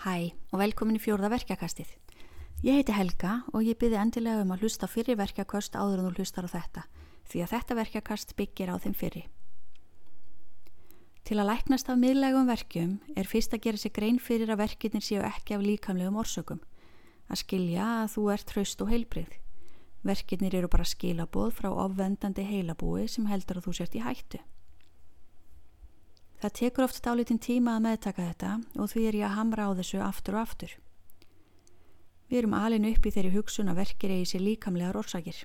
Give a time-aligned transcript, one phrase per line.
[0.00, 1.90] Hæ og velkomin í fjórða verkjakastið.
[2.64, 6.22] Ég heiti Helga og ég byrði endilega um að hlusta fyrir verkjakast áður en þú
[6.22, 6.84] hlustar á þetta
[7.28, 9.26] því að þetta verkjakast byggir á þeim fyrir.
[11.28, 15.04] Til að læknast af miðlægum verkjum er fyrst að gera sig grein fyrir að verkjunir
[15.04, 16.62] séu ekki af líkamlegum orsökum.
[17.28, 19.36] Að skilja að þú ert hraust og heilbrið.
[20.00, 24.40] Verkjunir eru bara skilaboð frá ofvendandi heilabúi sem heldur að þú sért í hættu.
[26.40, 28.50] Það tekur oft dálítinn tíma að meðtaka þetta
[28.80, 30.72] og því er ég að hamra á þessu aftur og aftur.
[32.30, 35.42] Við erum alin upp í þeirri hugsun að verkir eigi sér líkamlegar orsakir.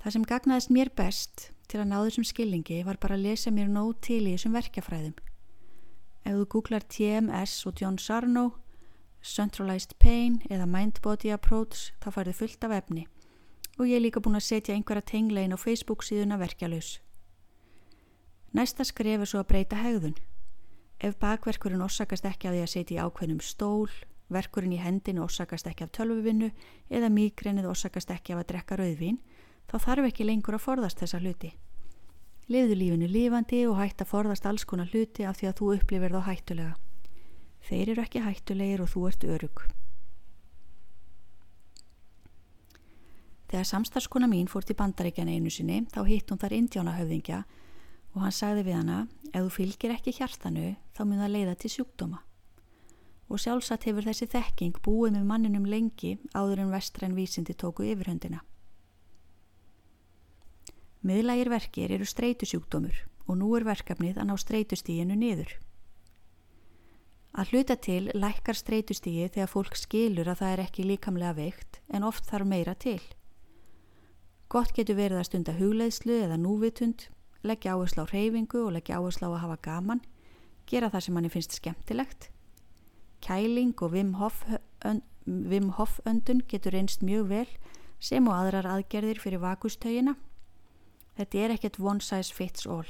[0.00, 3.68] Það sem gagnaðist mér best til að ná þessum skilningi var bara að lesa mér
[3.70, 5.14] nóg til í þessum verkjafræðum.
[6.24, 8.46] Ef þú googlar TMS og John Sarno,
[9.22, 13.06] Centralized Pain eða Mind Body Approach þá farið fullt af efni
[13.80, 16.98] og ég er líka búin að setja einhverja tenglein á Facebook síðuna verkjalus.
[18.52, 20.16] Næsta skref er svo að breyta hegðun.
[21.00, 23.90] Ef bakverkurinn orsakast ekki af því að setja í ákveðnum stól,
[24.30, 26.50] verkurinn í hendinu orsakast ekki af tölvuvinnu
[26.90, 29.20] eða mýgrennið orsakast ekki af að drekka rauðvín,
[29.70, 31.52] þá þarf ekki lengur að forðast þessa hluti.
[32.50, 36.16] Livðu lífinu lífandi og hætt að forðast alls konar hluti af því að þú upplifir
[36.16, 36.74] þá hættulega.
[37.70, 39.62] Þeir eru ekki hættulegir og þú ert örug.
[43.50, 47.44] Þegar samstarskona mín fór til bandaríkjana einu sinni, þá hitt hún þar indjánahöfðingja
[48.14, 48.98] og hann sagði við hana
[49.30, 52.24] ef þú fylgir ekki hjartanu þá mun það leiða til sjúkdóma
[53.30, 58.42] og sjálfsagt hefur þessi þekking búið með manninum lengi áður en vestræn vísindi tóku yfirhöndina.
[61.06, 62.96] Miðlægir verkir eru streytusjúkdómur
[63.30, 65.54] og nú er verkefnið að ná streytustíginu niður.
[67.38, 72.04] Að hluta til lækkar streytustígi þegar fólk skilur að það er ekki líkamlega veikt en
[72.04, 73.00] oft þarf meira til.
[74.50, 77.06] Gott getur verið að stunda hugleiðslu eða núvitund
[77.42, 80.00] leggja áherslu á reyfingu og leggja áherslu á að hafa gaman,
[80.66, 82.30] gera það sem manni finnst skemmtilegt.
[83.20, 84.44] Kæling og Wim Hof,
[84.84, 87.48] ön, Wim Hof öndun getur reynst mjög vel
[88.00, 90.16] sem og aðrar aðgerðir fyrir vakustöginna.
[91.16, 92.88] Þetta er ekkert one size fits all.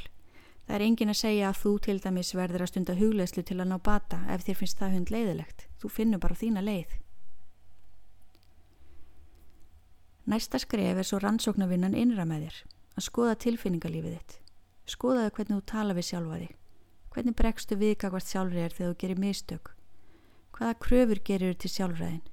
[0.67, 3.71] Það er engin að segja að þú til dæmis verður að stunda hugleðslu til að
[3.73, 5.65] ná bata ef þér finnst það hund leiðilegt.
[5.83, 6.93] Þú finnur bara þína leið.
[10.31, 12.61] Næsta skref er svo rannsóknarvinnan innra með þér
[12.97, 14.39] að skoða tilfinningalífið þitt.
[14.91, 16.57] Skoðaðu hvernig þú tala við sjálfa þig.
[17.11, 19.73] Hvernig bregstu viðkakvart sjálfrið er þegar þú gerir mistök?
[20.55, 22.25] Hvaða kröfur gerir þú til sjálfræðin?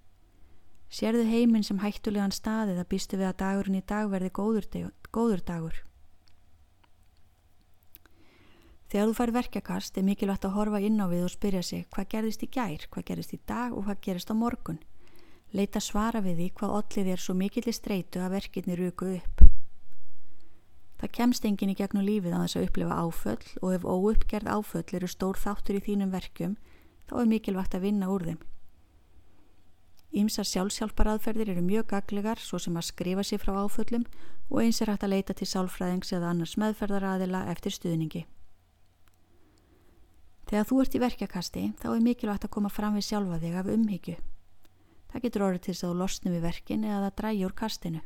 [0.87, 4.67] Sérðu heiminn sem hættulegan staðið að býstu við að dagurinn í dag verði góður,
[5.11, 5.81] góður dagur?
[8.87, 12.07] Þegar þú fær verkjakast er mikilvægt að horfa inn á við og spyrja sig hvað
[12.13, 14.79] gerðist í gær, hvað gerðist í dag og hvað gerist á morgun.
[15.51, 19.36] Leita svara við því hvað ollið er svo mikillir streitu að verkinni ruku upp.
[20.97, 24.95] Það kemst enginn í gegnum lífið á þess að upplifa áföll og ef óuppgerð áföll
[24.97, 26.55] eru stór þáttur í þínum verkjum
[27.09, 28.39] þá er mikilvægt að vinna úr þeim.
[30.17, 34.07] Ímsar sjálfsjálfaraðferðir eru mjög gaglegar svo sem að skrifa sér frá áföllum
[34.49, 38.23] og eins er hægt að leita til sálfræðings eða annars meðferðaraðila eftir stuðningi.
[40.47, 43.71] Þegar þú ert í verkjakasti þá er mikilvægt að koma fram við sjálfa þig af
[43.73, 44.15] umhyggju.
[45.11, 48.01] Það getur orðið til þess að þú losnum við verkin eða það dræjur kastinu.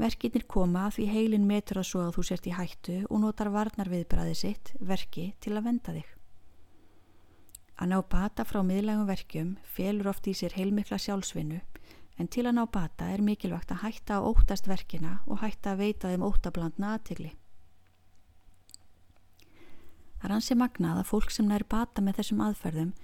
[0.00, 3.90] Verkinir koma því heilin metur að svo að þú sért í hættu og notar varnar
[3.92, 6.06] viðbræði sitt, verki, til að venda þig.
[7.80, 11.58] Að ná bata frá miðlægum verkjum felur oft í sér heilmikla sjálfsvinnu
[12.20, 15.82] en til að ná bata er mikilvægt að hætta að óttast verkina og hætta að
[15.84, 17.32] veita þeim óttablandna aðtigli.
[20.20, 22.94] Það er hansi magnað að fólk sem nær bata með þessum aðferðum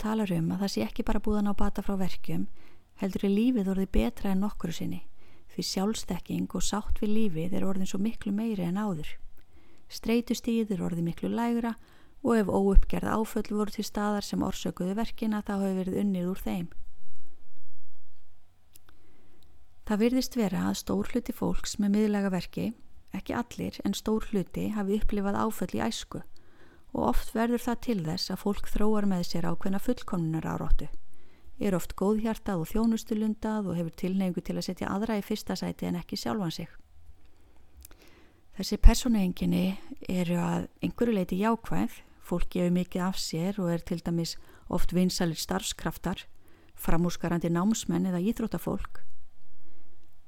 [0.00, 2.44] talar um að það sé ekki bara búðan á bata frá verkjum
[3.00, 5.02] heldur er lífið orðið betra en nokkru sinni
[5.52, 9.10] því sjálfstekking og sátt við lífið er orðin svo miklu meiri en áður.
[9.92, 11.74] Streytustíð er orðin miklu lægra
[12.22, 16.42] og ef óuppgerð áföll voru til staðar sem orsökuðu verkina þá hefur verið unnið úr
[16.46, 16.68] þeim.
[19.82, 22.66] Það virðist vera að stór hluti fólks með miðlega verki,
[23.12, 26.22] ekki allir en stór hluti hafi upplifað áföll í æsku
[26.92, 30.88] og oft verður það til þess að fólk þróar með sér ákveðna fullkomnunar áróttu
[31.62, 35.88] er oft góðhjartað og þjónustulundað og hefur tilneigu til að setja aðra í fyrsta sæti
[35.88, 36.72] en ekki sjálfan sig.
[38.58, 39.64] Þessi personuenginni
[40.12, 44.36] eru að einhverju leiti jákvæð, fólk gefur mikið af sér og er til dæmis
[44.68, 46.26] oft vinsalir starfskraftar,
[46.74, 49.00] framúskarandi námsmenn eða íþrótafólk.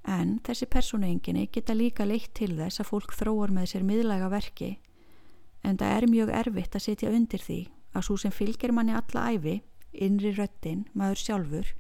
[0.04, 4.74] En þessi personuenginni geta líka leitt til þess að fólk þróar með sér miðlæga verki
[5.64, 7.60] en það er mjög erfitt að setja undir því
[7.96, 9.54] að svo sem fylgir manni alla æfi
[9.94, 11.72] innri röttin, maður sjálfur,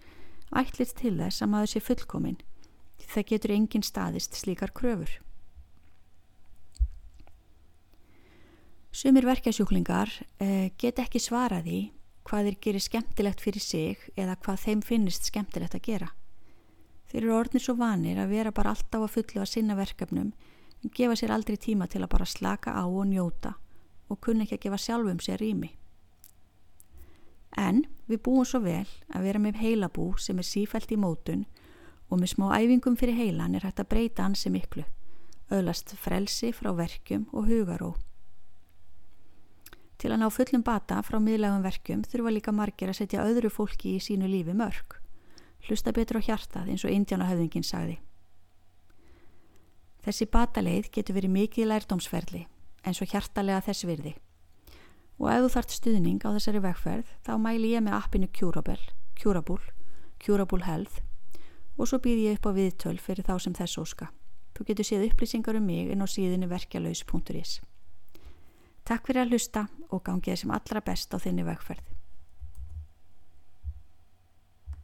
[0.54, 2.40] ætlist til þess að maður sé fullkominn.
[3.04, 5.10] Það getur engin staðist slíkar kröfur.
[8.94, 11.78] Sumir verkjasjúklingar eh, get ekki svaraði
[12.24, 16.10] hvað þeir gerir skemmtilegt fyrir sig eða hvað þeim finnist skemmtilegt að gera.
[17.10, 20.94] Þeir eru orðnir svo vanir að vera bara alltaf að fullu að sinna verkefnum en
[20.94, 23.56] gefa sér aldrei tíma til að bara slaka á og njóta
[24.08, 25.74] og kunna ekki að gefa sjálfum sér rými.
[27.56, 31.44] En við búum svo vel að vera með heilabú sem er sífælt í mótun
[32.10, 34.84] og með smá æfingum fyrir heilan er hægt að breyta ansi miklu,
[35.54, 37.94] öðlast frelsi frá verkjum og hugaró.
[39.98, 43.94] Til að ná fullum bata frá miðlægum verkjum þurfa líka margir að setja öðru fólki
[43.96, 44.98] í sínu lífi mörg.
[45.64, 47.96] Hlusta betur á hjartað eins og Indiánahöfðingin sagði.
[50.04, 52.42] Þessi bataleið getur verið mikið lærdómsferli
[52.84, 54.12] eins og hjartalega þess virði.
[55.22, 58.78] Og ef þú þart stuðning á þessari vegferð þá mæli ég með appinu Curable,
[59.20, 61.02] Curable, Health
[61.78, 64.10] og svo býð ég upp á viðtöl fyrir þá sem þess óska.
[64.54, 67.58] Þú getur séð upplýsingar um mig inn á síðinu verkjalaus.is.
[68.86, 71.93] Takk fyrir að hlusta og gangið sem allra best á þinni vegferð.